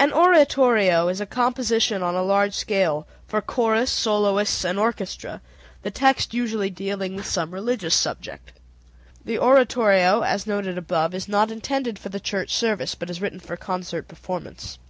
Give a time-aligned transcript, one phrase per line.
[0.00, 5.40] An oratorio is a composition on a large scale for chorus, soloists, and orchestra,
[5.82, 8.54] the text usually dealing with some religious subject.
[9.24, 13.38] The oratorio, as noted above, is not intended for the church service, but is written
[13.38, 14.80] for concert performance.